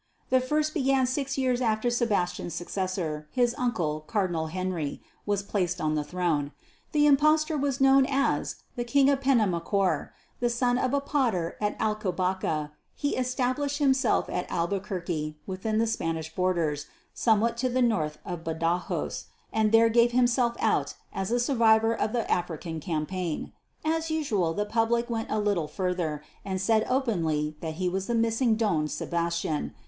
[0.31, 5.93] The first began six years after Sebastian's successor his uncle, Cardinal Henry was placed on
[5.93, 6.53] the throne.
[6.91, 10.09] The impostor was known as the "King of Penamacor."
[10.39, 16.33] The son of a potter at Alcobaca, he established himself at Albuquerque, within the Spanish
[16.33, 21.93] borders, somewhat to the north of Badajos, and there gave himself out as "a survivor
[21.95, 23.53] of the African Campaign."
[23.85, 28.15] As usual the public went a little further and said openly that he was the
[28.15, 29.75] missing Don Sebastian.